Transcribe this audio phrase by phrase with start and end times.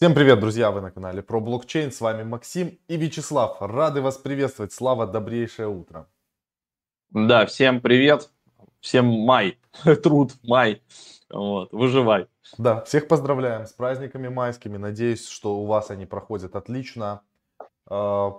[0.00, 0.70] Всем привет, друзья!
[0.70, 1.92] Вы на канале про блокчейн.
[1.92, 3.58] С вами Максим и Вячеслав.
[3.60, 4.72] Рады вас приветствовать.
[4.72, 6.08] Слава, добрейшее утро.
[7.10, 8.30] Да, всем привет.
[8.80, 9.58] Всем май.
[10.02, 10.82] Труд, май.
[11.28, 12.28] Вот, выживай.
[12.56, 14.78] Да, всех поздравляем с праздниками майскими.
[14.78, 17.20] Надеюсь, что у вас они проходят отлично.
[17.86, 18.38] А,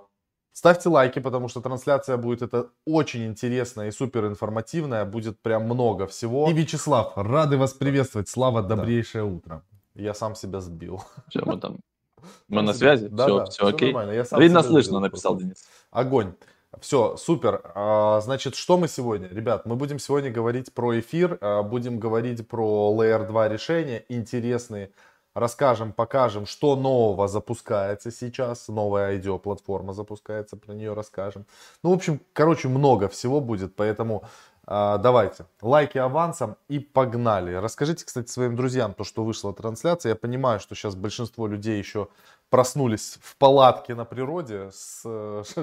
[0.53, 5.05] ставьте лайки, потому что трансляция будет это очень интересная и супер информативная.
[5.05, 6.49] Будет прям много всего.
[6.49, 8.29] И Вячеслав, рады вас приветствовать.
[8.29, 9.29] Слава, добрейшее да.
[9.29, 9.63] утро.
[10.01, 11.01] Я сам себя сбил.
[11.29, 11.79] Все, мы там.
[12.47, 13.07] Мы на связи?
[13.07, 13.93] Да, все, да, все, все окей.
[13.93, 14.11] Нормально.
[14.11, 15.65] Я сам Видно, слышно, написал Денис.
[15.89, 16.35] Огонь.
[16.79, 17.61] Все, супер.
[17.75, 19.27] А, значит, что мы сегодня?
[19.27, 24.91] Ребят, мы будем сегодня говорить про эфир, а, будем говорить про Layer 2 решения, интересные.
[25.33, 28.67] Расскажем, покажем, что нового запускается сейчас.
[28.67, 31.45] Новая IDEO-платформа запускается, про нее расскажем.
[31.83, 34.23] Ну, в общем, короче, много всего будет, поэтому
[34.71, 37.53] давайте, лайки авансом и погнали.
[37.53, 40.11] Расскажите, кстати, своим друзьям то, что вышла трансляция.
[40.11, 42.07] Я понимаю, что сейчас большинство людей еще
[42.49, 45.03] проснулись в палатке на природе с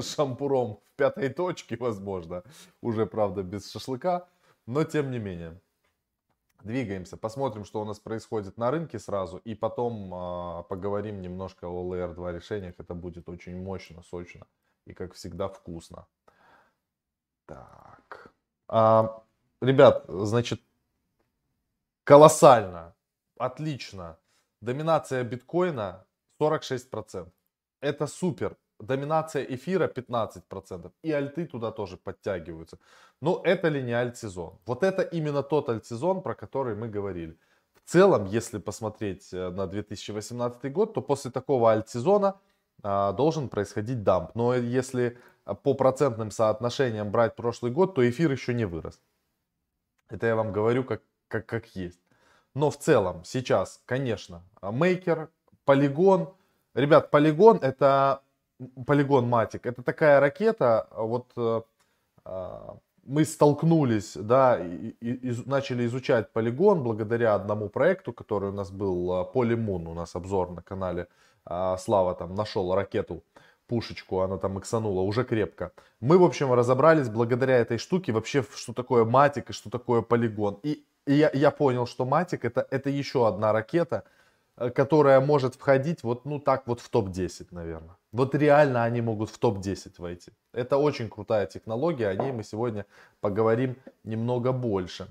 [0.03, 2.42] шампуром в пятой точке, возможно.
[2.83, 4.29] Уже, правда, без шашлыка,
[4.67, 5.59] но тем не менее.
[6.62, 11.95] Двигаемся, посмотрим, что у нас происходит на рынке сразу, и потом э, поговорим немножко о
[11.95, 12.75] Layer 2 решениях.
[12.79, 14.47] Это будет очень мощно, сочно
[14.84, 16.06] и, как всегда, вкусно.
[17.47, 17.98] Так.
[18.69, 19.22] А,
[19.61, 20.61] ребят, значит,
[22.05, 22.94] колоссально,
[23.38, 24.19] отлично.
[24.61, 26.06] Доминация биткоина
[26.41, 27.28] 46%.
[27.80, 28.56] Это супер.
[28.80, 30.92] Доминация эфира 15%.
[31.02, 32.78] И альты туда тоже подтягиваются.
[33.20, 34.58] Но это ли не альт-сезон?
[34.66, 37.36] Вот это именно тот альт-сезон, про который мы говорили.
[37.74, 42.39] В целом, если посмотреть э, на 2018 год, то после такого альт-сезона
[42.83, 44.34] а, должен происходить дамп.
[44.34, 45.19] Но если
[45.55, 49.01] по процентным соотношениям брать прошлый год, то эфир еще не вырос.
[50.09, 52.01] Это я вам говорю как, как, как есть.
[52.55, 55.31] Но в целом сейчас, конечно, мейкер,
[55.65, 56.35] полигон.
[56.75, 58.23] Ребят, полигон это
[58.87, 59.67] полигон Матик.
[59.67, 61.63] Это такая ракета, вот э,
[62.25, 68.53] а, мы столкнулись, да, и, и, и начали изучать полигон благодаря одному проекту, который у
[68.53, 71.08] нас был, Полимун, у нас обзор на канале.
[71.45, 73.23] А, Слава там нашел ракету
[73.68, 75.70] пушечку, она там иксанула, уже крепко.
[76.01, 80.58] Мы, в общем, разобрались благодаря этой штуке вообще, что такое матик и что такое полигон.
[80.64, 84.02] И, и я, я понял, что матик это, это еще одна ракета,
[84.57, 87.96] э, которая может входить вот, ну так вот в топ-10, наверное.
[88.12, 90.33] Вот реально они могут в топ-10 войти.
[90.52, 92.86] Это очень крутая технология, о ней мы сегодня
[93.20, 95.07] поговорим немного больше.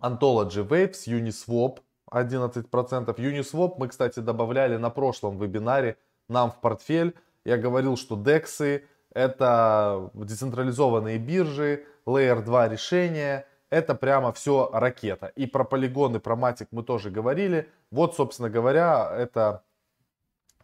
[0.00, 1.78] Anthology Waves, Uniswap
[2.12, 3.14] 11%.
[3.16, 5.96] Uniswap мы, кстати, добавляли на прошлом вебинаре
[6.28, 7.14] нам в портфель.
[7.46, 8.82] Я говорил, что DEX
[9.14, 15.28] это децентрализованные биржи, Layer 2 решения, это прямо все ракета.
[15.36, 17.70] И про полигоны, про матик мы тоже говорили.
[17.92, 19.62] Вот, собственно говоря, это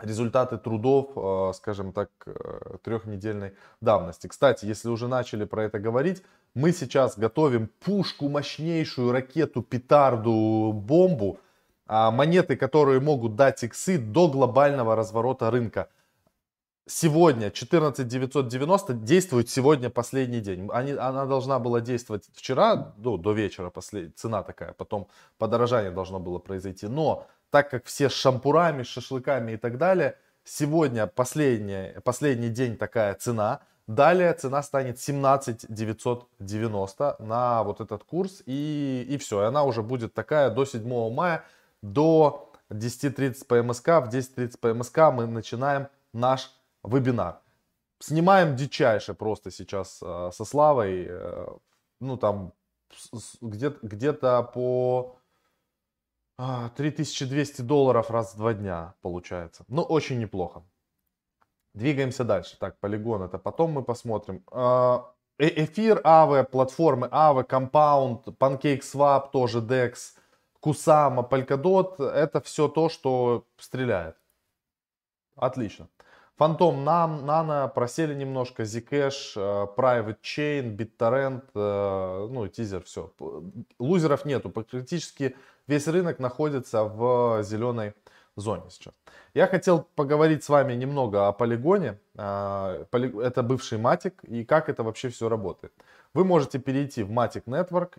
[0.01, 4.27] результаты трудов, э, скажем так, э, трехнедельной давности.
[4.27, 11.39] Кстати, если уже начали про это говорить, мы сейчас готовим пушку, мощнейшую ракету, петарду, бомбу,
[11.87, 15.89] а, монеты, которые могут дать иксы до глобального разворота рынка
[16.87, 20.69] сегодня 14990 действует сегодня последний день.
[20.73, 24.17] Они, она должна была действовать вчера, ну, до вечера, послед...
[24.17, 26.87] цена такая, потом подорожание должно было произойти.
[26.87, 33.15] Но так как все с шампурами, шашлыками и так далее, сегодня последний, последний день такая
[33.15, 33.61] цена.
[33.89, 39.43] Далее цена станет 17 990 на вот этот курс и, и все.
[39.43, 41.45] И она уже будет такая до 7 мая,
[41.83, 43.89] до 10.30 по МСК.
[43.89, 47.41] В 10.30 по МСК мы начинаем наш вебинар.
[47.99, 51.07] Снимаем дичайше просто сейчас э, со Славой.
[51.09, 51.47] Э,
[52.01, 52.53] ну, там
[53.41, 55.17] где-то где по
[56.39, 59.65] э, 3200 долларов раз в два дня получается.
[59.69, 60.65] Ну, очень неплохо.
[61.75, 62.57] Двигаемся дальше.
[62.59, 64.43] Так, полигон это потом мы посмотрим.
[64.51, 70.17] А, э, эфир, АВ, платформы АВ, Compound, PancakeSwap, тоже DEX,
[70.61, 72.05] Kusama, Polkadot.
[72.05, 74.17] Это все то, что стреляет.
[75.37, 75.89] Отлично.
[76.43, 83.13] Фантом Nano просели немножко, Zcash, э, Private Chain, BitTorrent, э, ну и тизер, все.
[83.79, 85.37] Лузеров нету, практически
[85.69, 87.95] весь рынок находится в зеленой
[88.35, 88.93] зоне сейчас.
[89.35, 92.01] Я хотел поговорить с вами немного о полигоне.
[92.17, 95.73] Э, это бывший Matic и как это вообще все работает.
[96.13, 97.99] Вы можете перейти в Matic Network.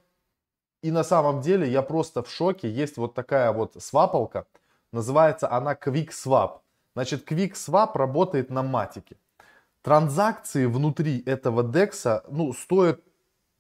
[0.82, 2.70] И на самом деле я просто в шоке.
[2.70, 4.48] Есть вот такая вот свапалка.
[4.92, 6.63] Называется она Quick Swap.
[6.96, 9.18] Значит, QuickSwap работает на матике.
[9.82, 13.02] Транзакции внутри этого DEX ну, стоят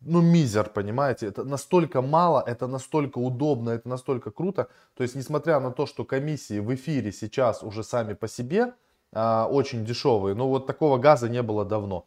[0.06, 4.68] ну, мизер, понимаете, это настолько мало, это настолько удобно, это настолько круто.
[4.96, 8.74] То есть, несмотря на то, что комиссии в эфире сейчас уже сами по себе
[9.14, 12.06] а, очень дешевые, но вот такого газа не было давно.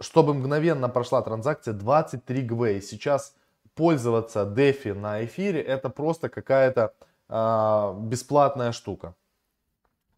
[0.00, 2.82] Чтобы мгновенно прошла транзакция 23 ГВ.
[2.82, 3.34] Сейчас
[3.74, 6.94] пользоваться DeFi на эфире это просто какая-то
[7.28, 9.14] а, бесплатная штука.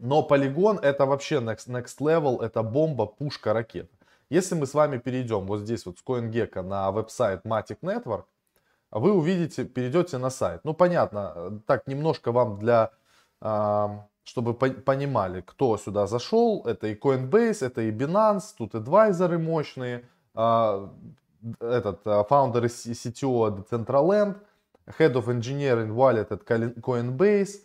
[0.02, 3.94] Но полигон это вообще next, next level, это бомба, пушка, ракета.
[4.30, 8.24] Если мы с вами перейдем вот здесь вот с CoinGecko на веб-сайт Matic Network,
[8.90, 10.62] вы увидите, перейдете на сайт.
[10.64, 12.90] Ну, понятно, так немножко вам для,
[13.40, 16.64] а, чтобы понимали, кто сюда зашел.
[16.66, 20.92] Это и Coinbase, это и Binance, тут адвайзеры мощные, а,
[21.60, 24.34] этот а, фаундер CTO Decentraland,
[24.98, 27.60] Head of Engineering Wallet от Coinbase.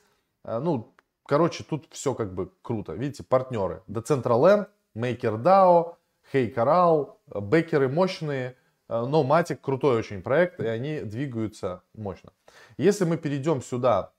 [0.45, 0.94] Ну,
[1.27, 2.94] короче, тут все как бы круто.
[2.94, 3.83] Видите, партнеры.
[3.88, 5.95] Decentraland, MakerDAO,
[6.33, 8.57] Hey Coral, бекеры мощные,
[8.89, 12.33] э, но Matic крутой очень проект, и они двигаются мощно.
[12.77, 14.13] Если мы перейдем сюда,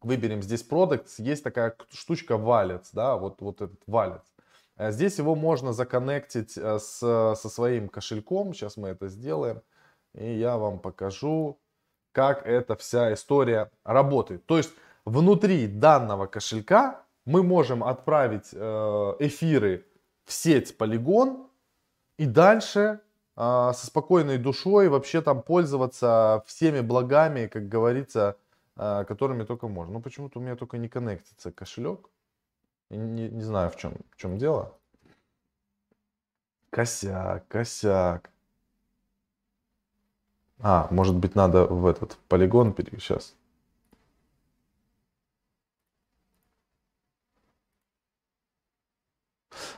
[0.00, 4.26] выберем здесь Products, есть такая штучка Wallets, да, вот, вот этот Wallets.
[4.76, 9.62] Э, здесь его можно законнектить э, с, со своим кошельком, сейчас мы это сделаем,
[10.14, 11.58] и я вам покажу,
[12.12, 14.46] как эта вся история работает.
[14.46, 14.70] То есть
[15.04, 19.86] внутри данного кошелька мы можем отправить эфиры
[20.24, 21.48] в сеть полигон
[22.16, 23.00] и дальше
[23.36, 28.36] а, со спокойной душой вообще там пользоваться всеми благами, как говорится,
[28.76, 29.94] а, которыми только можно.
[29.94, 32.08] Ну почему-то у меня только не коннектится кошелек.
[32.90, 34.76] Не, не знаю в чем, в чем дело.
[36.70, 38.30] Косяк, косяк.
[40.60, 43.34] А, может быть надо в этот полигон сейчас.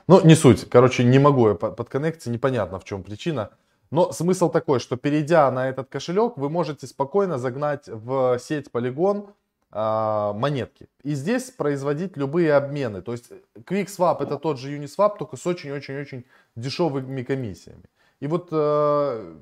[0.07, 0.69] Ну, не суть.
[0.69, 3.51] Короче, не могу я подконнектиться, непонятно в чем причина.
[3.91, 9.31] Но смысл такой, что перейдя на этот кошелек, вы можете спокойно загнать в сеть Polygon
[9.73, 10.89] э, монетки.
[11.03, 13.01] И здесь производить любые обмены.
[13.03, 16.25] То есть QuickSwap это тот же Uniswap, только с очень-очень-очень
[16.57, 17.85] дешевыми комиссиями.
[18.19, 19.37] И вот, э,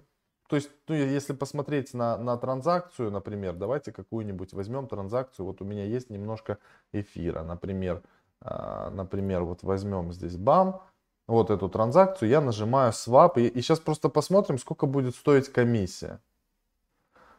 [0.49, 5.47] то есть, ну, если посмотреть на, на транзакцию, например, давайте какую-нибудь возьмем транзакцию.
[5.47, 6.59] Вот у меня есть немножко
[6.93, 8.03] эфира, например.
[8.45, 10.83] А, например, вот возьмем здесь бам,
[11.27, 16.21] вот эту транзакцию, я нажимаю swap, и, и сейчас просто посмотрим, сколько будет стоить комиссия.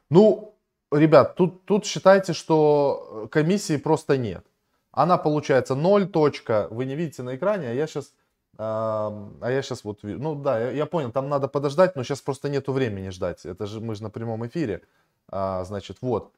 [0.09, 0.55] Ну,
[0.91, 4.45] ребят, тут, тут считайте, что комиссии просто нет.
[4.91, 8.13] Она получается 0 точка, вы не видите на экране, а я сейчас,
[8.57, 9.99] а, я сейчас вот.
[10.01, 13.45] Ну да, я, я понял, там надо подождать, но сейчас просто нету времени ждать.
[13.45, 14.81] Это же мы же на прямом эфире.
[15.29, 16.31] А, значит, вот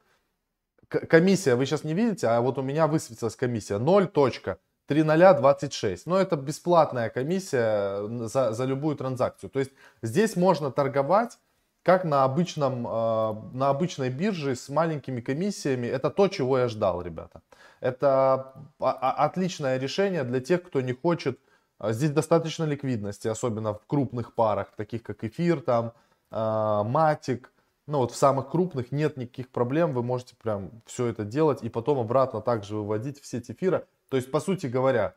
[0.88, 6.02] комиссия вы сейчас не видите, а вот у меня высветилась комиссия 0.3026.
[6.06, 9.50] Но это бесплатная комиссия за, за любую транзакцию.
[9.50, 11.38] То есть здесь можно торговать
[11.82, 15.86] как на, обычном, э, на обычной бирже с маленькими комиссиями.
[15.86, 17.40] Это то, чего я ждал, ребята.
[17.80, 21.38] Это отличное решение для тех, кто не хочет.
[21.80, 25.92] Э, здесь достаточно ликвидности, особенно в крупных парах, таких как эфир, там,
[26.30, 27.50] э, матик,
[27.88, 31.70] ну вот в самых крупных нет никаких проблем, вы можете прям все это делать и
[31.70, 33.86] потом обратно также выводить в сеть эфира.
[34.10, 35.14] То есть, по сути говоря,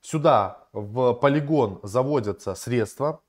[0.00, 3.20] сюда в полигон заводятся средства,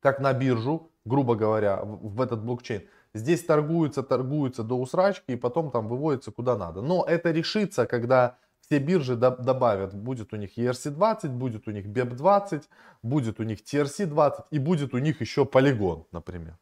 [0.00, 2.88] как на биржу, грубо говоря, в, в этот блокчейн.
[3.12, 6.80] Здесь торгуются, торгуются до усрачки и потом там выводится куда надо.
[6.80, 12.62] Но это решится, когда все биржи добавят, будет у них ERC20, будет у них BEP20,
[13.02, 16.56] будет у них TRC20 и будет у них еще полигон, например.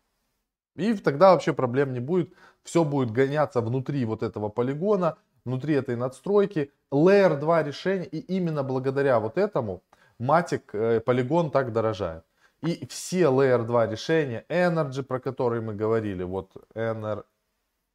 [0.77, 2.33] И тогда вообще проблем не будет.
[2.63, 6.73] Все будет гоняться внутри вот этого полигона, внутри этой надстройки.
[6.93, 8.09] Layer 2 решение.
[8.09, 9.83] И именно благодаря вот этому
[10.21, 12.25] Matic э, полигон так дорожает.
[12.63, 17.25] И все Layer 2 решения, Energy, про которые мы говорили, вот Ener,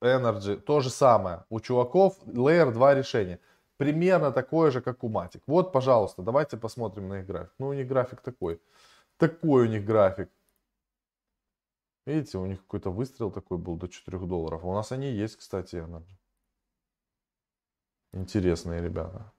[0.01, 1.45] Energy, то же самое.
[1.49, 3.39] У чуваков Layer 2 решение.
[3.77, 5.41] Примерно такое же, как у Matic.
[5.47, 7.53] Вот, пожалуйста, давайте посмотрим на их график.
[7.59, 8.59] Ну, у них график такой.
[9.17, 10.29] Такой у них график.
[12.05, 14.63] Видите, у них какой-то выстрел такой был до 4 долларов.
[14.63, 15.85] А у нас они есть, кстати.
[18.13, 19.33] Интересные ребята.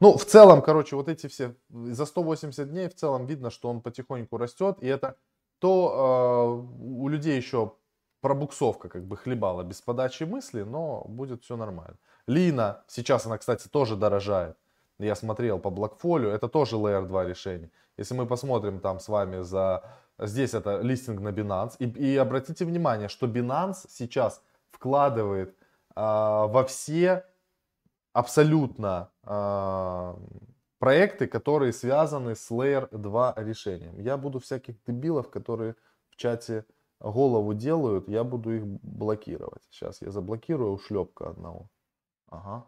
[0.00, 3.80] Ну, в целом, короче, вот эти все, за 180 дней в целом видно, что он
[3.80, 4.78] потихоньку растет.
[4.80, 5.16] И это
[5.58, 7.74] то э, у людей еще
[8.20, 11.96] пробуксовка как бы хлебала без подачи мысли, но будет все нормально.
[12.26, 14.56] Лина, сейчас она, кстати, тоже дорожает.
[14.98, 17.70] Я смотрел по Blackfolio, это тоже Layer 2 решение.
[17.96, 19.82] Если мы посмотрим там с вами за
[20.18, 21.76] Здесь это листинг на Binance.
[21.78, 25.56] И, и обратите внимание, что Binance сейчас вкладывает
[25.94, 27.24] а, во все
[28.12, 30.18] абсолютно а,
[30.80, 34.00] проекты, которые связаны с Layer 2 решением.
[34.00, 35.76] Я буду всяких дебилов, которые
[36.10, 36.64] в чате
[36.98, 39.62] голову делают, я буду их блокировать.
[39.70, 41.70] Сейчас я заблокирую ушлепка одного.
[42.28, 42.66] Ага.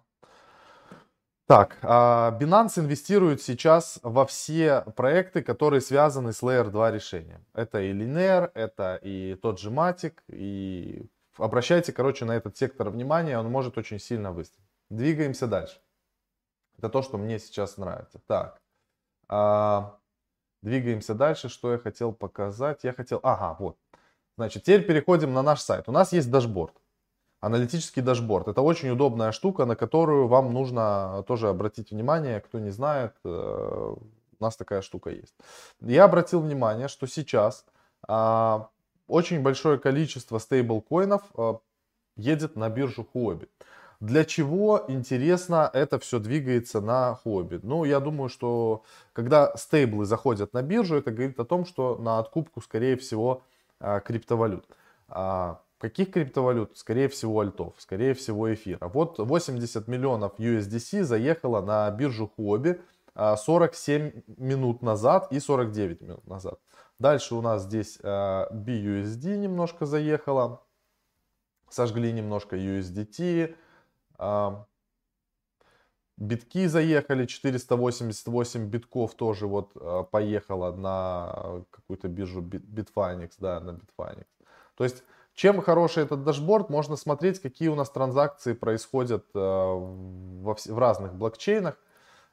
[1.50, 7.45] Так, а, Binance инвестирует сейчас во все проекты, которые связаны с Layer 2 решением.
[7.54, 13.37] Это и Linear, это и тот же Matic, и обращайте, короче, на этот сектор внимания,
[13.37, 14.71] он может очень сильно выстрелить.
[14.90, 15.80] Двигаемся дальше.
[16.78, 18.21] Это то, что мне сейчас нравится.
[18.28, 18.61] Так,
[19.26, 19.99] а,
[20.62, 21.49] двигаемся дальше.
[21.49, 22.85] Что я хотел показать?
[22.85, 23.76] Я хотел, ага, вот.
[24.37, 25.88] Значит, теперь переходим на наш сайт.
[25.88, 26.79] У нас есть дашборд
[27.40, 28.49] аналитический дашборд.
[28.49, 32.40] Это очень удобная штука, на которую вам нужно тоже обратить внимание.
[32.40, 33.94] Кто не знает, э,
[34.40, 35.35] у нас такая штука есть.
[35.80, 37.64] Я обратил внимание, что сейчас
[38.09, 38.68] а,
[39.06, 41.61] очень большое количество стейблкоинов а,
[42.16, 43.49] едет на биржу Huobi.
[44.00, 47.61] Для чего, интересно, это все двигается на Huobi?
[47.62, 48.82] Ну, я думаю, что
[49.12, 53.42] когда стейблы заходят на биржу, это говорит о том, что на откупку, скорее всего,
[53.78, 54.64] а, криптовалют.
[55.80, 56.76] Каких криптовалют?
[56.76, 58.87] Скорее всего альтов, скорее всего эфира.
[58.88, 62.78] Вот 80 миллионов USDC заехало на биржу Huobi
[63.16, 66.60] 47 а, минут назад и 49 минут назад.
[66.99, 70.62] Дальше у нас здесь а, BUSD немножко заехало.
[71.70, 73.56] Сожгли немножко USDT.
[74.18, 74.66] А,
[76.18, 79.72] битки заехали, 488 битков тоже вот
[80.10, 84.26] поехало на какую-то биржу Bitfinex, да, на Bitfinex.
[84.75, 86.70] То есть чем хороший этот дашборд?
[86.70, 91.78] Можно смотреть, какие у нас транзакции происходят э, в разных блокчейнах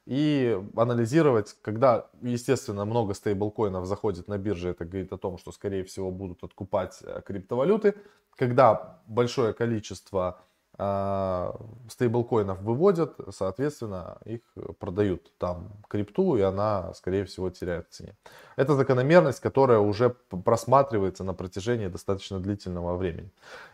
[0.06, 5.84] и анализировать, когда, естественно, много стейблкоинов заходит на бирже, это говорит о том, что, скорее
[5.84, 7.94] всего, будут откупать э, криптовалюты.
[8.36, 10.40] Когда большое количество
[10.78, 14.42] стейблкоинов выводят, соответственно, их
[14.78, 18.14] продают там крипту, и она, скорее всего, теряет в цене.
[18.54, 20.10] Это закономерность, которая уже
[20.44, 23.32] просматривается на протяжении достаточно длительного времени.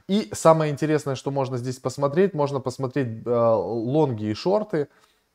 [0.08, 4.88] И самое интересное, что можно здесь посмотреть, можно посмотреть э, лонги и шорты.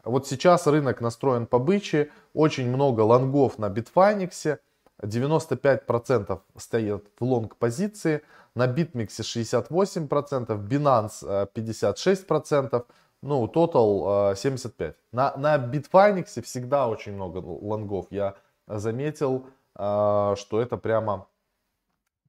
[0.03, 4.57] Вот сейчас рынок настроен по бычьи, очень много лонгов на Bitfinex,
[5.03, 8.21] 95% стоят в лонг позиции,
[8.59, 11.23] на BitMEX 68%, Binance
[11.53, 12.85] 56%,
[13.21, 14.95] ну, Total 75%.
[15.11, 18.07] На, на Bitfinex всегда очень много лонгов.
[18.11, 18.35] Я
[18.67, 21.27] заметил, что это прямо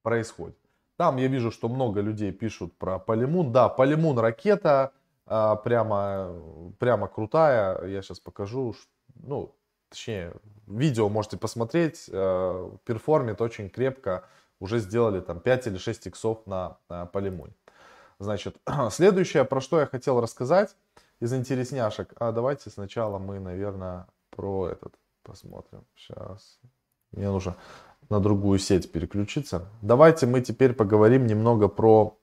[0.01, 0.57] происходит.
[0.97, 3.51] Там я вижу, что много людей пишут про Полимун.
[3.51, 4.91] Да, Полимун ракета,
[5.25, 6.33] прямо,
[6.79, 7.85] прямо крутая.
[7.87, 8.73] Я сейчас покажу,
[9.15, 9.53] ну,
[9.89, 10.33] точнее,
[10.67, 14.23] видео можете посмотреть, э, перформит очень крепко,
[14.61, 17.53] уже сделали там 5 или 6 иксов на, на полимоне.
[18.19, 18.55] Значит,
[18.91, 20.77] следующее, про что я хотел рассказать
[21.19, 25.83] из интересняшек, а давайте сначала мы, наверное, про этот посмотрим.
[25.95, 26.59] Сейчас,
[27.11, 27.57] мне нужно
[28.09, 29.67] на другую сеть переключиться.
[29.81, 32.17] Давайте мы теперь поговорим немного про,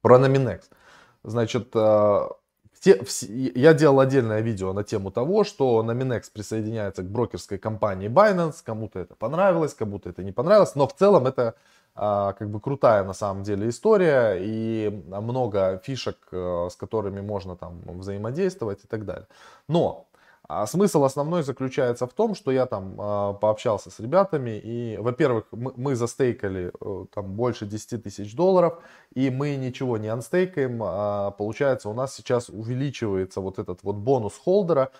[0.00, 0.62] про Nominex.
[1.24, 1.74] Значит,
[2.82, 3.00] те,
[3.54, 8.56] я делал отдельное видео на тему того, что Nominex присоединяется к брокерской компании Binance.
[8.64, 10.74] Кому-то это понравилось, кому-то это не понравилось.
[10.74, 11.54] Но в целом это
[11.94, 17.54] а, как бы крутая на самом деле история и много фишек, э, с которыми можно
[17.54, 19.28] там взаимодействовать и так далее.
[19.68, 20.08] Но
[20.48, 25.46] а смысл основной заключается в том, что я там э, пообщался с ребятами, и, во-первых,
[25.52, 28.82] мы, мы застейкали э, там больше 10 тысяч долларов,
[29.14, 34.36] и мы ничего не анстейкаем, а, получается у нас сейчас увеличивается вот этот вот бонус
[34.36, 34.90] холдера,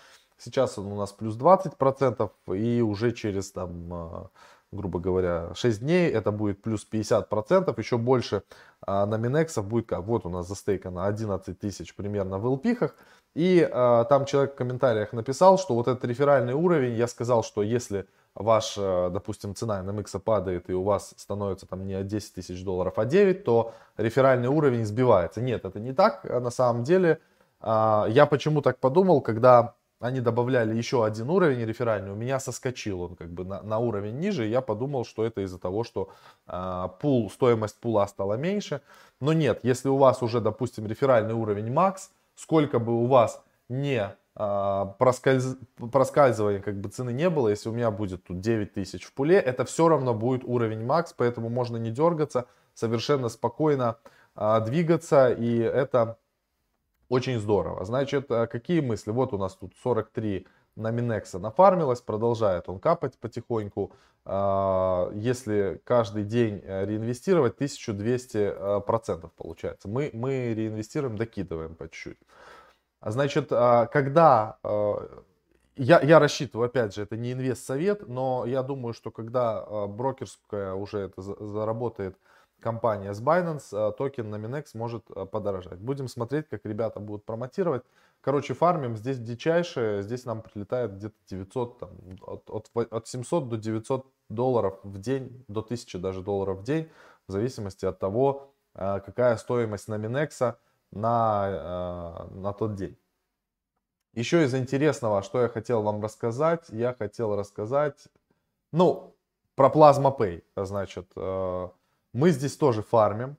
[0.43, 3.93] сейчас он у нас плюс 20%, и уже через там...
[3.93, 4.27] Э,
[4.73, 8.43] грубо говоря, 6 дней, это будет плюс 50%, еще больше
[8.81, 12.95] а, на Минексов будет как, вот у нас застейкано 11 тысяч примерно в LP-хах,
[13.35, 17.63] и а, там человек в комментариях написал, что вот этот реферальный уровень, я сказал, что
[17.63, 22.63] если ваш, а, допустим, цена NMX падает и у вас становится там не 10 тысяч
[22.63, 25.41] долларов, а 9, то реферальный уровень сбивается.
[25.41, 27.19] Нет, это не так, на самом деле.
[27.59, 33.01] А, я почему так подумал, когда они добавляли еще один уровень реферальный, у меня соскочил
[33.01, 36.09] он как бы на, на уровень ниже, я подумал, что это из-за того, что
[36.45, 38.81] э, пул, стоимость пула стала меньше.
[39.21, 44.13] Но нет, если у вас уже, допустим, реферальный уровень макс, сколько бы у вас не
[44.35, 45.55] э, проскальз...
[45.91, 49.37] проскальзывания как бы цены не было, если у меня будет тут 9 тысяч в пуле,
[49.37, 53.95] это все равно будет уровень макс, поэтому можно не дергаться, совершенно спокойно
[54.35, 56.17] э, двигаться, и это
[57.13, 57.85] очень здорово.
[57.85, 59.11] Значит, э, какие мысли?
[59.11, 63.91] Вот у нас тут 43 на Минекса нафармилось, продолжает он капать потихоньку.
[64.25, 69.87] А, если каждый день э, реинвестировать, 1200 э, процентов получается.
[69.87, 72.17] Мы, мы реинвестируем, докидываем по чуть-чуть.
[72.99, 74.57] А значит, а, когда
[75.75, 80.99] я, я рассчитываю, опять же, это не инвест-совет, но я думаю, что когда брокерская уже
[80.99, 82.15] это заработает
[82.63, 85.79] компания с Binance, токен на Minex может подорожать.
[85.79, 87.83] Будем смотреть, как ребята будут промотировать.
[88.21, 91.89] Короче, фармим здесь дичайшее, здесь нам прилетает где-то 900, там,
[92.25, 96.89] от, от, от 700 до 900 долларов в день, до 1000 даже долларов в день,
[97.27, 100.57] в зависимости от того, какая стоимость на Минекса
[100.91, 102.97] на, на тот день.
[104.13, 108.07] Еще из интересного, что я хотел вам рассказать, я хотел рассказать,
[108.71, 109.15] ну,
[109.55, 110.43] про Plasma Pay.
[110.55, 111.11] Значит,
[112.13, 113.37] мы здесь тоже фармим.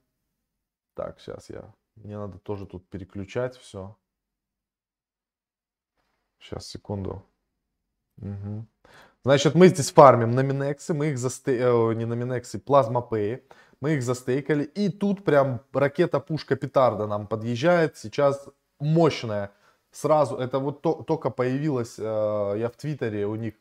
[0.95, 3.97] Так, сейчас я, мне надо тоже тут переключать все.
[6.39, 7.25] Сейчас, секунду.
[8.19, 8.67] Угу.
[9.25, 11.59] Значит, мы здесь фармим на Минексе, мы их застей...
[11.59, 13.43] Э, не Plasma Pay.
[13.81, 14.65] Мы их застейкали.
[14.65, 17.97] И тут прям ракета-пушка петарда нам подъезжает.
[17.97, 19.51] Сейчас мощная
[19.95, 22.03] сразу, это вот то, только появилось, э,
[22.59, 23.55] я в Твиттере у них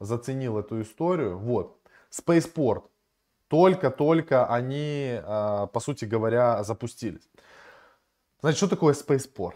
[0.00, 1.78] заценил эту историю, вот,
[2.10, 2.84] Spaceport,
[3.48, 7.28] только-только они, э, по сути говоря, запустились.
[8.40, 9.54] Значит, что такое Spaceport?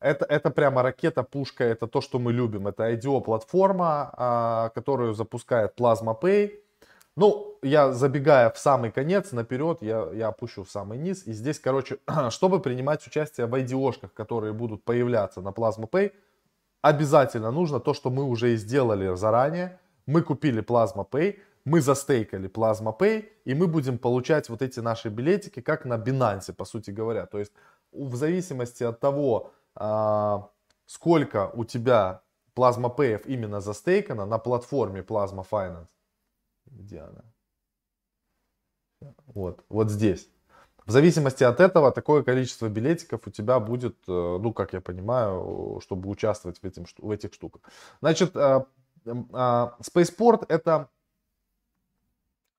[0.00, 2.68] Это, это прямо ракета, пушка, это то, что мы любим.
[2.68, 6.52] Это IDO-платформа, э, которую запускает Plasma Pay.
[7.16, 11.26] Ну, я забегая в самый конец, наперед, я, я опущу в самый низ.
[11.26, 11.98] И здесь, короче,
[12.30, 16.12] чтобы принимать участие в IDO-шках, которые будут появляться на Plasma Pay,
[16.80, 19.80] обязательно нужно то, что мы уже и сделали заранее.
[20.06, 25.10] Мы купили Plasma Pay, мы застейкали Plasma Pay, и мы будем получать вот эти наши
[25.10, 27.26] билетики, как на Binance, по сути говоря.
[27.26, 27.52] То есть,
[27.92, 30.50] в зависимости от того, а,
[30.86, 32.22] сколько у тебя
[32.56, 35.88] Plasma Pay именно застейкано на платформе Plasma Finance,
[36.66, 37.24] где она?
[39.26, 40.28] Вот, вот здесь.
[40.86, 45.80] В зависимости от этого, такое количество билетиков у тебя будет, э, ну, как я понимаю,
[45.82, 47.60] чтобы участвовать в, этим, в этих штуках.
[48.00, 48.64] Значит, э,
[49.04, 50.88] э, Spaceport это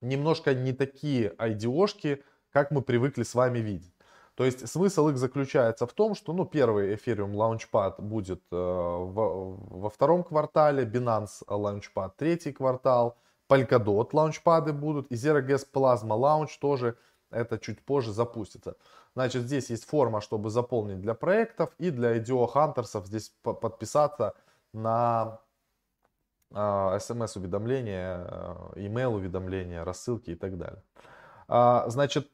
[0.02, 3.94] немножко не такие IDO-шки, как мы привыкли с вами видеть.
[4.36, 9.56] То есть смысл их заключается в том, что ну, первый Ethereum Launchpad будет э, во,
[9.56, 13.18] во втором квартале, Binance Launchpad третий квартал,
[13.50, 16.98] Polkadot лаунчпады будут, и Zero Gas Plasma Launch тоже
[17.32, 18.76] это чуть позже запустится.
[19.16, 24.36] Значит, здесь есть форма, чтобы заполнить для проектов и для IDO Hunters здесь подписаться
[24.72, 25.40] на
[26.52, 30.82] смс-уведомления, э, email-уведомления, рассылки и так далее.
[31.48, 32.28] А, значит,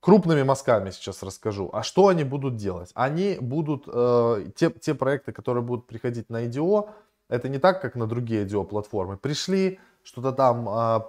[0.00, 1.70] крупными мазками сейчас расскажу.
[1.72, 2.90] А что они будут делать?
[2.94, 6.90] Они будут, э, те, те проекты, которые будут приходить на IDO,
[7.28, 9.16] это не так, как на другие IDO-платформы.
[9.16, 10.64] Пришли, что-то там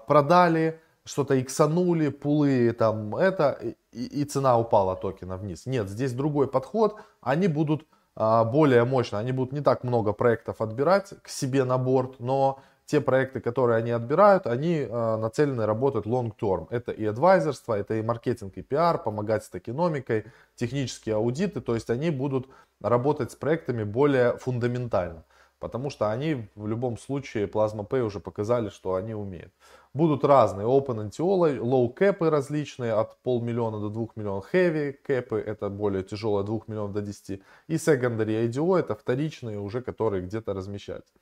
[0.07, 3.57] продали, что-то иксанули, пулы там это,
[3.91, 5.65] и, и цена упала токена вниз.
[5.65, 11.13] Нет, здесь другой подход, они будут более мощно, они будут не так много проектов отбирать
[11.21, 16.31] к себе на борт, но те проекты, которые они отбирают, они э, нацелены работать long
[16.39, 16.67] term.
[16.69, 21.89] Это и адвайзерство, это и маркетинг, и пиар, помогать с токеномикой, технические аудиты, то есть
[21.89, 22.47] они будут
[22.81, 25.23] работать с проектами более фундаментально.
[25.63, 29.53] Потому что они в любом случае Plasma Pay уже показали, что они умеют.
[29.93, 35.69] Будут разные open NTO, low кэпы различные от полмиллиона до двух миллионов, heavy кэпы это
[35.69, 41.13] более тяжелое 2 миллионов до 10 и secondary IDO это вторичные уже, которые где-то размещаются.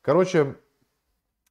[0.00, 0.54] Короче,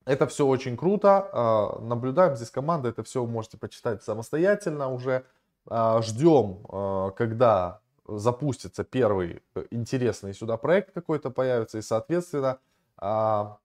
[0.06, 1.30] это все очень круто.
[1.34, 5.26] А, наблюдаем здесь команда, это все можете почитать самостоятельно уже.
[5.70, 12.60] А, ждем, а, когда запустится первый э, интересный сюда проект какой-то появится, и, соответственно,
[12.98, 13.60] а,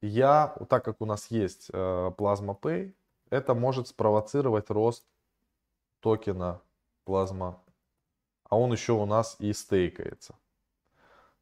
[0.00, 1.76] я, так как у нас есть э,
[2.16, 2.92] Plasma Pay,
[3.30, 5.06] это может спровоцировать рост
[6.00, 6.60] токена
[7.06, 7.56] Plasma,
[8.48, 10.34] а он еще у нас и стейкается.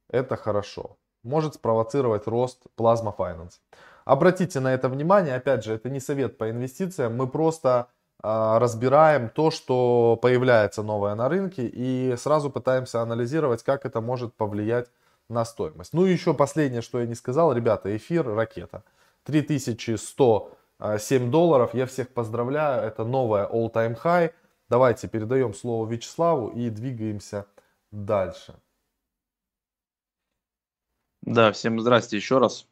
[0.09, 0.99] Это хорошо.
[1.23, 3.61] Может спровоцировать рост Plasma Finance.
[4.05, 7.89] Обратите на это внимание, опять же, это не совет по инвестициям, мы просто
[8.23, 14.91] разбираем то, что появляется новое на рынке и сразу пытаемся анализировать, как это может повлиять
[15.29, 15.93] на стоимость.
[15.93, 18.85] Ну и еще последнее, что я не сказал, ребята, эфир ракета.
[19.25, 24.33] 3107 долларов, я всех поздравляю, это новая all-time high.
[24.69, 27.47] Давайте передаем слово Вячеславу и двигаемся
[27.91, 28.55] дальше.
[31.23, 32.67] Да, всем здрасте еще раз.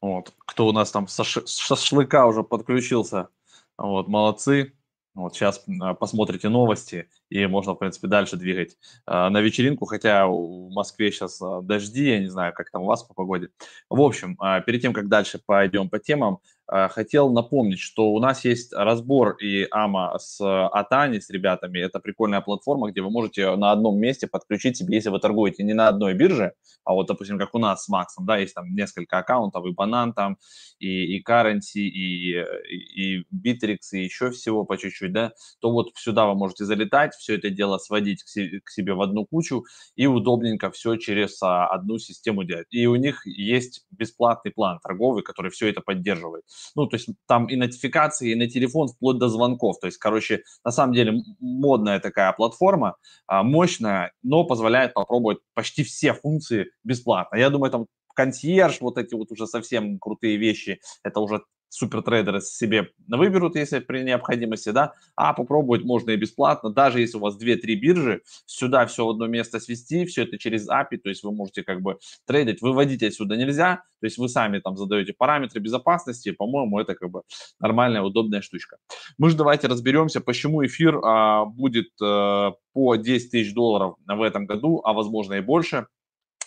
[0.00, 3.28] Вот, кто у нас там со шашлыка уже подключился.
[3.76, 4.74] Вот, молодцы.
[5.18, 10.26] Вот сейчас а, посмотрите новости и можно, в принципе, дальше двигать э, на вечеринку, хотя
[10.26, 13.50] в Москве сейчас э, дожди, я не знаю, как там у вас по погоде.
[13.90, 18.20] В общем, э, перед тем, как дальше пойдем по темам, Э, хотел напомнить, что у
[18.20, 21.78] нас есть разбор и АМА с Атани, с ребятами.
[21.78, 25.72] Это прикольная платформа, где вы можете на одном месте подключить себе, если вы торгуете не
[25.72, 26.52] на одной бирже,
[26.84, 30.12] а вот, допустим, как у нас с Максом, да, есть там несколько аккаунтов, и Банан
[30.12, 30.36] там,
[30.78, 35.92] и, и Currency, и, и, и Bittrex, и еще всего по чуть-чуть, да, то вот
[35.96, 39.64] сюда вы можете залетать, все это дело сводить к себе, к себе в одну кучу
[39.96, 42.66] и удобненько все через а, одну систему делать.
[42.70, 47.46] И у них есть бесплатный план торговый, который все это поддерживает ну, то есть там
[47.46, 49.78] и нотификации, и на телефон, вплоть до звонков.
[49.80, 55.84] То есть, короче, на самом деле модная такая платформа, а, мощная, но позволяет попробовать почти
[55.84, 57.36] все функции бесплатно.
[57.36, 62.90] Я думаю, там консьерж, вот эти вот уже совсем крутые вещи, это уже супертрейдеры себе
[63.06, 67.74] выберут, если при необходимости, да, а попробовать можно и бесплатно, даже если у вас 2-3
[67.74, 71.62] биржи, сюда все в одно место свести, все это через API, то есть вы можете
[71.62, 76.78] как бы трейдить, выводить отсюда нельзя, то есть вы сами там задаете параметры безопасности, по-моему,
[76.78, 77.22] это как бы
[77.60, 78.78] нормальная, удобная штучка.
[79.18, 84.46] Мы же давайте разберемся, почему эфир а, будет а, по 10 тысяч долларов в этом
[84.46, 85.86] году, а возможно и больше,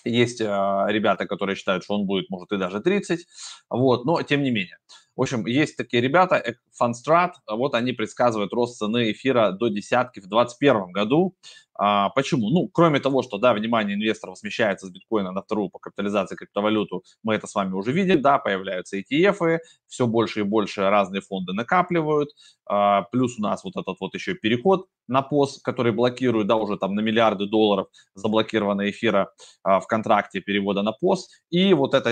[0.04, 3.26] есть э, ребята, которые считают, что он будет, может, и даже 30,
[3.70, 4.78] вот, но тем не менее.
[5.16, 10.28] В общем, есть такие ребята, Funstrat, вот они предсказывают рост цены эфира до десятки в
[10.28, 11.36] 2021 году.
[11.84, 12.52] А, почему?
[12.52, 17.04] Ну, кроме того, что, да, внимание инвесторов смещается с биткоина на вторую по капитализации криптовалюту,
[17.24, 21.54] мы это с вами уже видели, да, появляются ETF, все больше и больше разные фонды
[21.54, 22.30] накапливают,
[22.68, 26.78] а, плюс у нас вот этот вот еще переход на POS, который блокирует, да, уже
[26.78, 29.32] там на миллиарды долларов заблокировано эфира
[29.64, 31.18] а, в контракте перевода на POS,
[31.50, 32.12] и вот это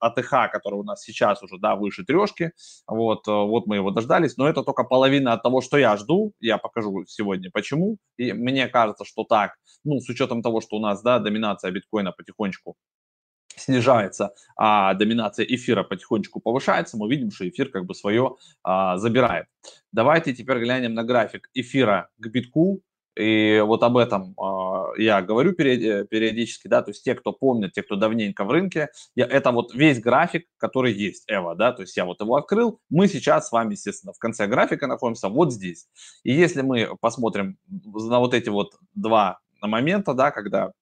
[0.00, 2.52] АТХ, который у нас сейчас уже, да, выше трешки,
[2.88, 6.32] вот, э, вот мы его дождались, но это только половина от того, что я жду,
[6.40, 10.76] я покажу сегодня почему, и мне кажется, кажется, что так, ну, с учетом того, что
[10.76, 12.76] у нас, да, доминация биткоина потихонечку
[13.56, 19.46] снижается, а доминация эфира потихонечку повышается, мы видим, что эфир как бы свое а, забирает.
[19.92, 22.80] Давайте теперь глянем на график эфира к битку.
[23.14, 27.82] И вот об этом э, я говорю периодически, да, то есть те, кто помнит, те,
[27.82, 31.96] кто давненько в рынке, я, это вот весь график, который есть, Эва, да, то есть
[31.96, 35.88] я вот его открыл, мы сейчас с вами, естественно, в конце графика находимся вот здесь.
[36.22, 40.72] И если мы посмотрим на вот эти вот два момента, да, когда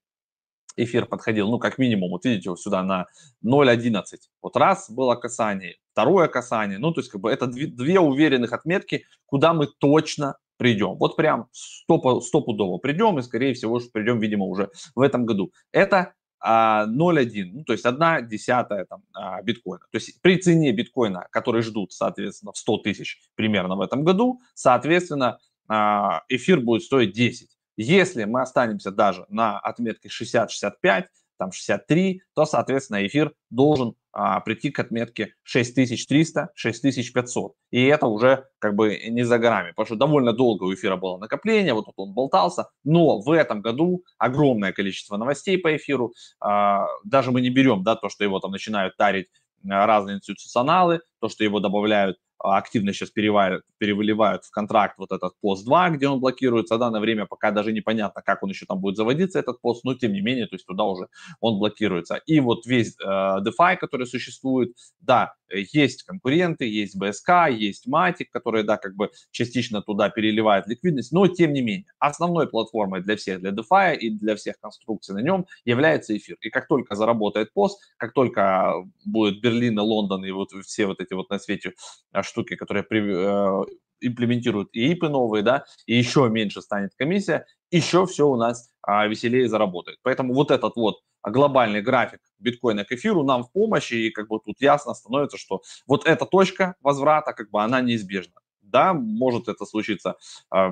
[0.76, 3.06] эфир подходил, ну, как минимум, вот видите, вот сюда на
[3.44, 4.04] 0.11.
[4.40, 8.52] Вот раз было касание, второе касание, ну, то есть как бы это две, две уверенных
[8.52, 10.96] отметки, куда мы точно придем.
[10.96, 15.54] Вот прям стоп, стопудово придем, и скорее всего, что придем, видимо, уже в этом году.
[15.72, 19.86] Это а, 0,1, ну, то есть 1 десятая там, а, биткоина.
[19.90, 24.42] То есть при цене биткоина, который ждут, соответственно, в 100 тысяч примерно в этом году,
[24.52, 27.56] соответственно, а, эфир будет стоить 10.
[27.78, 31.06] Если мы останемся даже на отметке 60-65,
[31.40, 37.54] там 63, то, соответственно, эфир должен а, прийти к отметке 6300, 6500.
[37.70, 41.16] И это уже как бы не за горами, потому что довольно долго у эфира было
[41.16, 46.86] накопление, вот тут он болтался, но в этом году огромное количество новостей по эфиру, а,
[47.04, 49.28] даже мы не берем, да, то, что его там начинают тарить
[49.68, 55.32] а, разные институционалы, то, что его добавляют активно сейчас переливают, перевыливают в контракт вот этот
[55.40, 58.80] пост 2, где он блокируется, да, на время пока даже непонятно, как он еще там
[58.80, 61.08] будет заводиться, этот пост, но тем не менее, то есть туда уже
[61.40, 62.16] он блокируется.
[62.26, 68.64] И вот весь э, DeFi, который существует, да, есть конкуренты, есть BSK, есть Matic, которые,
[68.64, 73.40] да, как бы частично туда переливают ликвидность, но тем не менее, основной платформой для всех,
[73.40, 76.36] для DeFi и для всех конструкций на нем является эфир.
[76.40, 81.00] И как только заработает пост, как только будет Берлин и Лондон и вот все вот
[81.00, 81.74] эти вот на свете
[82.12, 83.64] а, штуки, которые при, э,
[84.00, 89.06] имплементируют и ИПы новые, да, и еще меньше станет комиссия, еще все у нас а,
[89.06, 89.98] веселее заработает.
[90.02, 94.38] Поэтому вот этот вот глобальный график биткоина к эфиру нам в помощь, и как бы
[94.44, 98.34] тут ясно становится, что вот эта точка возврата, как бы она неизбежна.
[98.62, 100.16] Да, может это случиться
[100.54, 100.70] э,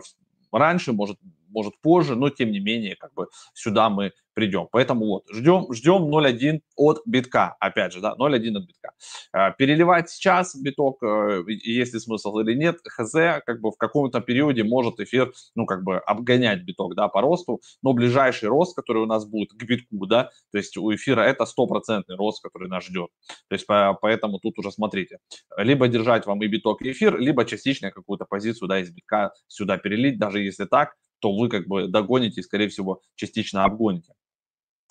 [0.53, 1.19] раньше, может,
[1.49, 4.69] может позже, но тем не менее, как бы сюда мы придем.
[4.71, 8.93] Поэтому вот, ждем, ждем 0.1 от битка, опять же, да, 0.1 от битка.
[9.33, 13.13] А, переливать сейчас биток, э, есть ли смысл или нет, хз,
[13.45, 17.61] как бы в каком-то периоде может эфир, ну, как бы обгонять биток, да, по росту,
[17.83, 21.45] но ближайший рост, который у нас будет к битку, да, то есть у эфира это
[21.45, 23.11] стопроцентный рост, который нас ждет.
[23.49, 25.19] То есть поэтому тут уже смотрите,
[25.57, 29.79] либо держать вам и биток, и эфир, либо частично какую-то позицию, да, из битка сюда
[29.79, 34.15] перелить, даже если так, то вы как бы догоните и, скорее всего, частично обгоните.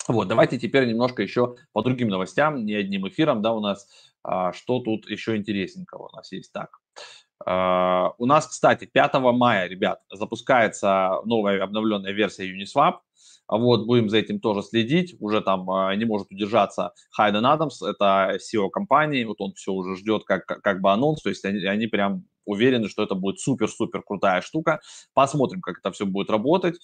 [0.06, 3.88] Вот, давайте теперь немножко еще по другим новостям, не одним эфиром, да, у нас,
[4.22, 6.52] а, что тут еще интересненького у нас есть.
[6.52, 6.70] Так,
[7.46, 12.96] Uh, у нас, кстати, 5 мая, ребят, запускается новая обновленная версия Uniswap.
[13.46, 15.16] Вот, будем за этим тоже следить.
[15.20, 19.24] Уже там uh, не может удержаться Хайден Адамс, это CEO компании.
[19.24, 21.22] Вот он все уже ждет как, как бы анонс.
[21.22, 24.80] То есть они, они прям уверены, что это будет супер-супер крутая штука.
[25.14, 26.78] Посмотрим, как это все будет работать.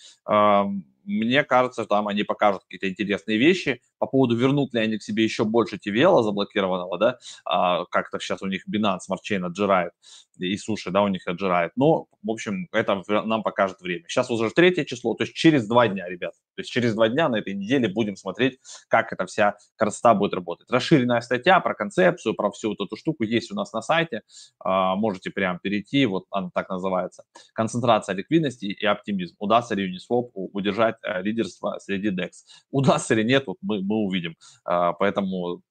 [1.04, 3.80] Мне кажется, там они покажут какие-то интересные вещи.
[3.98, 8.42] По поводу, вернут ли они к себе еще больше TVL заблокированного, да, а, как-то сейчас
[8.42, 9.92] у них Binance Smart Chain отжирает,
[10.38, 11.72] и суши, да, у них отжирает.
[11.76, 14.04] Но, в общем, это нам покажет время.
[14.08, 16.34] Сейчас уже третье число, то есть через два дня, ребят.
[16.54, 20.34] То есть через два дня на этой неделе будем смотреть, как эта вся красота будет
[20.34, 20.70] работать.
[20.70, 24.22] Расширенная статья про концепцию, про всю вот эту штуку есть у нас на сайте.
[24.58, 27.24] А, можете прям перейти, вот она так называется.
[27.52, 29.36] Концентрация ликвидности и оптимизм.
[29.38, 32.30] Удастся ли Uniswap удержать э, лидерство среди DEX?
[32.70, 34.36] Удастся или нет, вот мы, мы увидим.
[34.64, 35.62] А, поэтому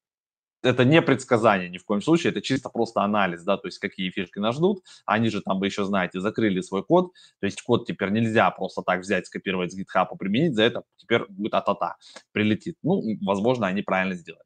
[0.64, 4.10] это не предсказание ни в коем случае, это чисто просто анализ, да, то есть какие
[4.10, 4.84] фишки нас ждут.
[5.06, 8.82] Они же там, вы еще знаете, закрыли свой код, то есть код теперь нельзя просто
[8.82, 11.98] так взять, скопировать с GitHub и применить, за это теперь будет а-та-та,
[12.32, 12.78] прилетит.
[12.82, 14.46] Ну, возможно, они правильно сделали.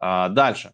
[0.00, 0.72] А, дальше.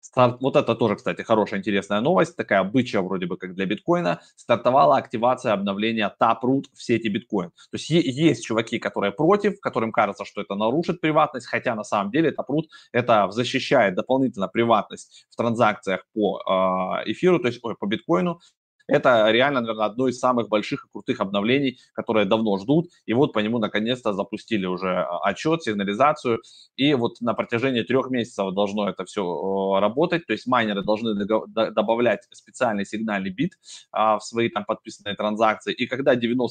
[0.00, 4.20] Старт, вот это тоже, кстати, хорошая, интересная новость, такая бычья вроде бы как для биткоина.
[4.34, 7.50] Стартовала активация обновления Taproot в сети биткоин.
[7.50, 12.10] То есть есть чуваки, которые против, которым кажется, что это нарушит приватность, хотя на самом
[12.10, 17.86] деле Taproot это защищает дополнительно приватность в транзакциях по э, эфиру, то есть ой, по
[17.86, 18.40] биткоину,
[18.86, 22.90] это реально, наверное, одно из самых больших и крутых обновлений, которые давно ждут.
[23.06, 26.40] И вот по нему наконец-то запустили уже а, отчет, сигнализацию.
[26.76, 30.26] И вот на протяжении трех месяцев должно это все работать.
[30.26, 33.52] То есть майнеры должны добавлять специальный сигнальный бит
[33.92, 35.72] а, в свои там подписанные транзакции.
[35.72, 36.48] И когда 90%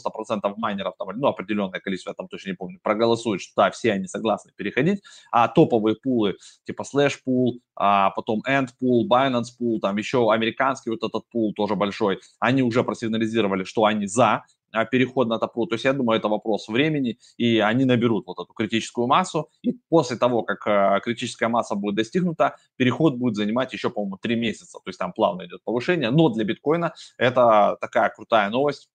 [0.57, 4.07] майнеров, там, ну, определенное количество, я там точно не помню, проголосуют, что да, все они
[4.07, 9.97] согласны переходить, а топовые пулы, типа Slash Pool, а потом End Pool, Binance Pool, там
[9.97, 15.27] еще американский вот этот пул тоже большой, они уже просигнализировали, что они за а, переход
[15.27, 15.65] на топру.
[15.65, 19.77] То есть я думаю, это вопрос времени, и они наберут вот эту критическую массу, и
[19.89, 24.79] после того, как а, критическая масса будет достигнута, переход будет занимать еще, по-моему, 3 месяца,
[24.83, 28.89] то есть там плавно идет повышение, но для биткоина это такая крутая новость,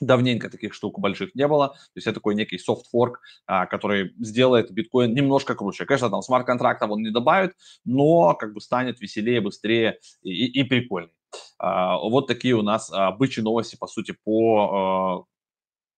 [0.00, 1.68] Давненько таких штук больших не было.
[1.68, 5.86] То есть это такой некий софт-форк, а, который сделает биткоин немножко круче.
[5.86, 11.15] Конечно, там смарт-контрактов он не добавит, но как бы станет веселее, быстрее и, и прикольнее.
[11.58, 15.24] А, вот такие у нас а, бычьи новости, по сути, по а,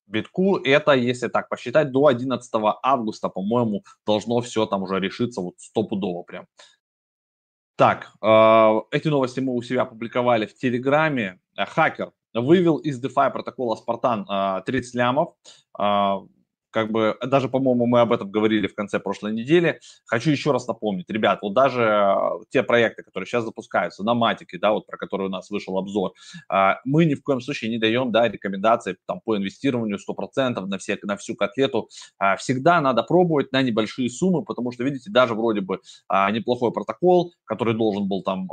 [0.07, 0.57] битку.
[0.59, 2.51] Это, если так посчитать, до 11
[2.83, 6.47] августа, по-моему, должно все там уже решиться вот стопудово прям.
[7.77, 8.13] Так,
[8.91, 11.39] эти новости мы у себя опубликовали в Телеграме.
[11.57, 15.35] Хакер вывел из DeFi протокола Spartan 30 лямов
[16.71, 19.81] как бы, даже, по-моему, мы об этом говорили в конце прошлой недели.
[20.07, 24.59] Хочу еще раз напомнить, ребят, вот даже э, те проекты, которые сейчас запускаются на Матике,
[24.59, 26.13] да, вот про которые у нас вышел обзор,
[26.53, 30.79] э, мы ни в коем случае не даем, да, рекомендации там по инвестированию 100% на,
[30.79, 31.89] все, на всю котлету.
[32.23, 37.33] Э, всегда надо пробовать на небольшие суммы, потому что, видите, даже вроде бы неплохой протокол,
[37.45, 38.49] который должен был там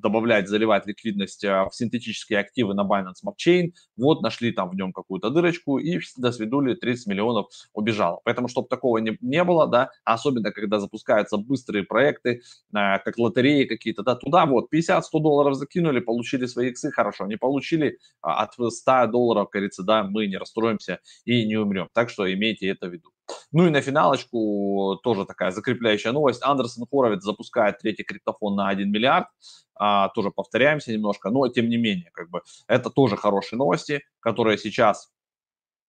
[0.00, 4.92] добавлять, заливать ликвидность в синтетические активы на Binance Smart Chain, вот нашли там в нем
[4.92, 8.20] какую-то дырочку и до свидули 30 миллионов убежало.
[8.24, 12.40] Поэтому, чтобы такого не, не было, да, особенно когда запускаются быстрые проекты, э,
[12.72, 17.98] как лотереи какие-то, да, туда вот 50-100 долларов закинули, получили свои иксы, хорошо, не получили
[18.20, 21.88] а, от 100 долларов, говорится, да, мы не расстроимся и не умрем.
[21.92, 23.10] Так что имейте это в виду.
[23.52, 26.42] Ну и на финалочку тоже такая закрепляющая новость.
[26.42, 29.28] Андерсон Хоровиц запускает третий криптофон на 1 миллиард.
[29.76, 34.56] А, тоже повторяемся немножко, но тем не менее, как бы это тоже хорошие новости, которые
[34.56, 35.10] сейчас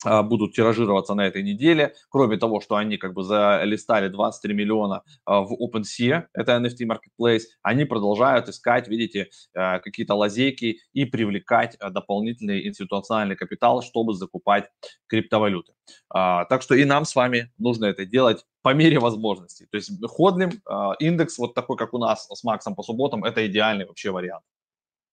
[0.04, 1.94] будут тиражироваться на этой неделе.
[2.08, 7.42] Кроме того, что они как бы залистали 23 миллиона а, в OpenSea, это NFT Marketplace,
[7.62, 14.70] они продолжают искать, видите, а, какие-то лазейки и привлекать дополнительный институциональный капитал, чтобы закупать
[15.06, 15.72] криптовалюты.
[16.10, 19.66] Так что и нам с вами нужно это делать по мере возможностей.
[19.70, 20.50] То есть ходным
[20.98, 24.44] индекс, вот такой, как у нас с Максом по субботам, это идеальный вообще вариант.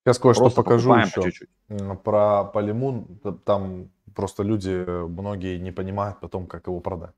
[0.04, 1.50] Сейчас кое-что покажу еще чуть-чуть.
[2.04, 3.20] про Полимун.
[3.46, 7.16] Там просто люди, многие не понимают потом, как его продать.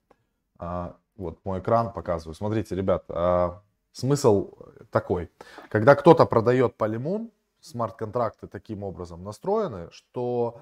[0.60, 2.36] А, вот мой экран показываю.
[2.36, 3.62] Смотрите, ребят, а,
[3.94, 4.54] смысл
[4.92, 5.32] такой.
[5.70, 10.60] Когда кто-то продает Полимун, смарт-контракты таким образом настроены, что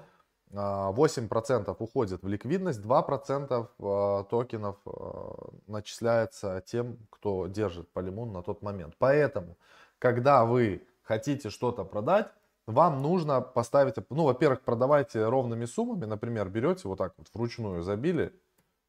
[0.52, 8.42] 8% а, уходит в ликвидность, 2% а, токенов а, начисляется тем, кто держит Полимун на
[8.42, 8.94] тот момент.
[8.98, 9.56] Поэтому,
[9.98, 12.32] когда вы хотите что-то продать,
[12.66, 18.32] вам нужно поставить, ну, во-первых, продавайте ровными суммами, например, берете вот так вот вручную забили,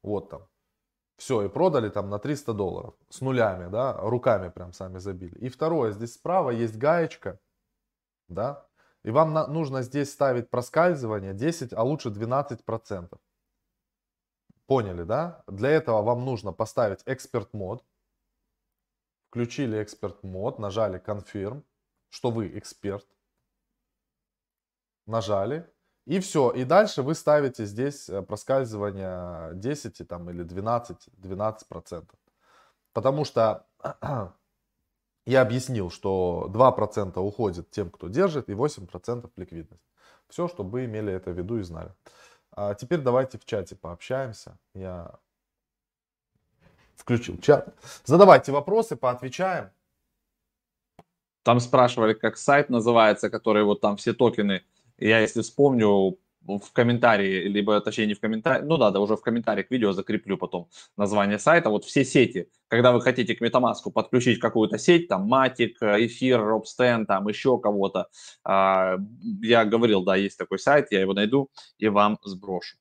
[0.02, 0.46] вот там,
[1.16, 5.36] все, и продали там на 300 долларов с нулями, да, руками прям сами забили.
[5.38, 7.40] И второе, здесь справа есть гаечка,
[8.28, 8.66] да,
[9.04, 13.20] И вам на- нужно здесь ставить проскальзывание 10, а лучше 12%.
[14.66, 15.42] Поняли, да?
[15.46, 17.84] Для этого вам нужно поставить эксперт мод.
[19.28, 21.62] Включили эксперт мод, нажали confirm,
[22.14, 23.06] что вы эксперт.
[25.06, 25.68] Нажали.
[26.06, 26.50] И все.
[26.52, 32.08] И дальше вы ставите здесь э, проскальзывание 10 там, или 12, 12%.
[32.92, 33.66] Потому что
[35.26, 39.82] я объяснил, что 2% уходит тем, кто держит, и 8% ликвидность.
[40.28, 41.92] Все, чтобы вы имели это в виду и знали.
[42.52, 44.56] А теперь давайте в чате пообщаемся.
[44.74, 45.18] Я
[46.94, 47.74] включил чат.
[48.04, 49.72] Задавайте вопросы, поотвечаем.
[51.44, 54.62] Там спрашивали, как сайт называется, который вот там все токены.
[54.98, 59.22] Я, если вспомню, в комментарии, либо, точнее, не в комментарии, ну да, да, уже в
[59.22, 61.70] комментариях видео закреплю потом название сайта.
[61.70, 67.06] Вот все сети, когда вы хотите к MetaMask подключить какую-то сеть, там, Matic, Эфир, Робстен,
[67.06, 68.08] там, еще кого-то,
[68.44, 68.96] а,
[69.42, 72.76] я говорил, да, есть такой сайт, я его найду и вам сброшу.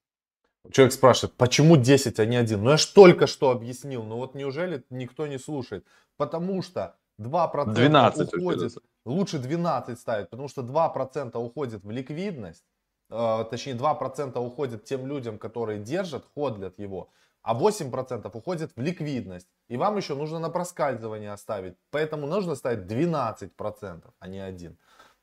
[0.71, 2.63] Человек спрашивает, почему 10, а не 1?
[2.63, 5.85] Ну я ж только что объяснил, ну вот неужели никто не слушает?
[6.15, 8.73] Потому что 2% 12 уходит,
[9.05, 12.65] лучше 12 ставить, потому что 2% уходит в ликвидность,
[13.09, 17.09] э, точнее 2% уходит тем людям, которые держат, ходлят его,
[17.41, 19.47] а 8% уходит в ликвидность.
[19.69, 24.77] И вам еще нужно на проскальзывание оставить, поэтому нужно ставить 12%, а не 1.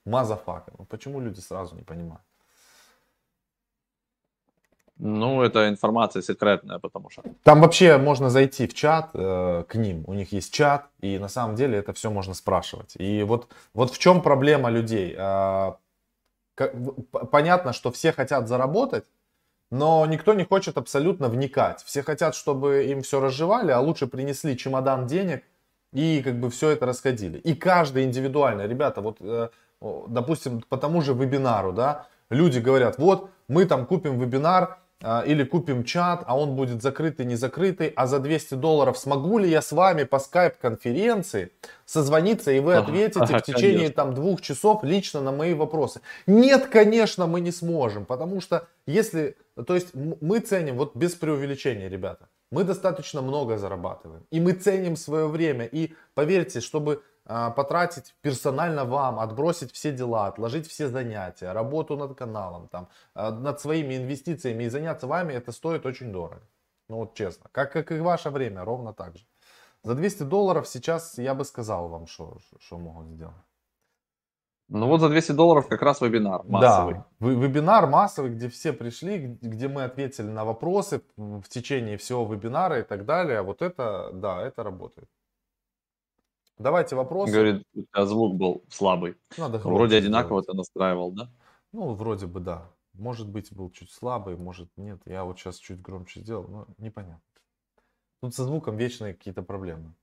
[0.07, 0.73] Motherfucker.
[0.79, 2.22] Ну почему люди сразу не понимают?
[5.03, 7.23] Ну, это информация секретная, потому что...
[7.43, 11.29] Там вообще можно зайти в чат э, к ним, у них есть чат, и на
[11.29, 12.97] самом деле это все можно спрашивать.
[12.99, 15.15] И вот, вот в чем проблема людей.
[15.17, 15.73] Э,
[16.55, 16.75] как,
[17.31, 19.07] понятно, что все хотят заработать,
[19.71, 21.83] но никто не хочет абсолютно вникать.
[21.83, 25.45] Все хотят, чтобы им все разжевали, а лучше принесли чемодан денег
[25.95, 27.39] и как бы все это расходили.
[27.39, 29.49] И каждый индивидуально, ребята, вот, э,
[29.81, 35.45] допустим, по тому же вебинару, да, люди говорят, вот мы там купим вебинар, а, или
[35.45, 39.63] купим чат, а он будет закрытый, не закрытый, а за 200 долларов смогу ли я
[39.63, 41.53] с вами по скайп-конференции
[41.87, 43.95] созвониться, и вы ответите ага, в течение конечно.
[43.95, 46.03] там двух часов лично на мои вопросы?
[46.27, 49.37] Нет, конечно, мы не сможем, потому что если,
[49.67, 54.97] то есть мы ценим, вот без преувеличения, ребята, мы достаточно много зарабатываем, и мы ценим
[54.97, 61.53] свое время, и поверьте, чтобы а, потратить персонально вам, отбросить все дела, отложить все занятия,
[61.53, 66.43] работу над каналом, там, а, над своими инвестициями и заняться вами, это стоит очень дорого.
[66.88, 69.25] Ну вот честно, как, как и ваше время, ровно так же.
[69.85, 73.35] За 200 долларов сейчас я бы сказал вам, что, что могут сделать.
[74.69, 76.95] Ну вот за 200 долларов как раз вебинар массовый.
[76.95, 82.81] Да, вебинар массовый, где все пришли, где мы ответили на вопросы в течение всего вебинара
[82.81, 83.43] и так далее.
[83.43, 85.09] Вот это, да, это работает.
[86.61, 87.33] Давайте вопросы.
[87.33, 89.16] Говорит, у тебя звук был слабый.
[89.38, 91.31] Надо Вроде одинаково ты настраивал, да?
[91.73, 92.70] Ну, вроде бы да.
[92.92, 95.01] Может быть, был чуть слабый, может нет.
[95.07, 97.23] Я вот сейчас чуть громче сделал, но непонятно.
[98.23, 99.94] Тут со звуком вечные какие-то проблемы.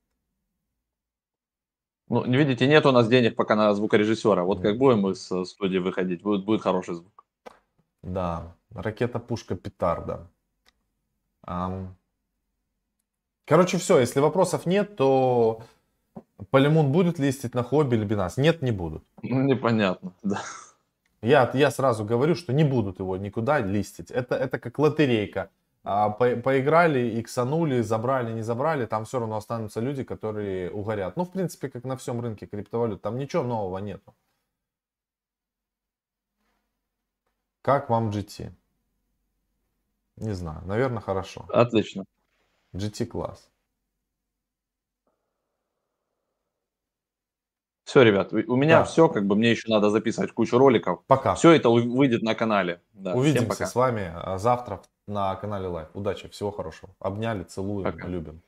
[2.10, 4.44] Ну, видите, нет у нас денег пока на звукорежиссера.
[4.44, 7.24] Вот как будем мы с студии выходить, будет, будет хороший звук.
[8.02, 10.28] Да, ракета-пушка петарда.
[13.46, 15.62] Короче, все, если вопросов нет, то
[16.52, 18.34] Полимон будет листить на хобби или Binance?
[18.38, 19.04] Нет, не будут.
[19.24, 20.42] Ну, непонятно, да.
[21.22, 24.12] Я, я сразу говорю, что не будут его никуда листить.
[24.12, 25.50] Это, это как лотерейка.
[25.84, 31.18] А, по, поиграли, иксанули, забрали, не забрали, там все равно останутся люди, которые угорят.
[31.18, 34.14] Ну, в принципе, как на всем рынке криптовалют, там ничего нового нету.
[37.62, 38.52] Как вам GT?
[40.18, 41.46] Не знаю, наверное, хорошо.
[41.50, 42.04] Отлично.
[42.74, 43.50] GT класс.
[47.88, 48.84] Все, ребят, у меня да.
[48.84, 51.00] все, как бы мне еще надо записывать кучу роликов.
[51.08, 51.36] Пока.
[51.36, 52.82] Все это выйдет на канале.
[52.92, 55.88] Да, Увидимся с вами а, завтра на канале Лайв.
[55.94, 56.94] Удачи, всего хорошего.
[57.00, 58.10] Обняли, целуем, пока.
[58.10, 58.42] любим.